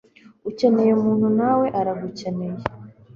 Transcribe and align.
ukeneye 0.49 0.91
umuntu, 0.93 1.27
nawe 1.39 1.67
uragukeneye 1.79 2.59